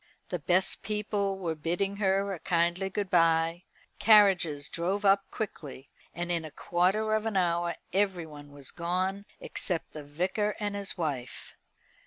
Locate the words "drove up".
4.67-5.29